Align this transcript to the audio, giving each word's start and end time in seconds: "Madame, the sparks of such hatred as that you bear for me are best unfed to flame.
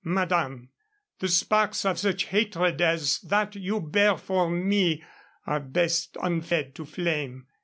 "Madame, 0.03 0.69
the 1.19 1.27
sparks 1.27 1.85
of 1.85 1.99
such 1.99 2.23
hatred 2.23 2.81
as 2.81 3.19
that 3.19 3.55
you 3.55 3.79
bear 3.79 4.17
for 4.17 4.49
me 4.49 5.03
are 5.45 5.59
best 5.59 6.17
unfed 6.23 6.73
to 6.73 6.83
flame. 6.85 7.45